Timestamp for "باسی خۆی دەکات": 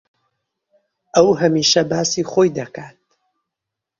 1.91-2.97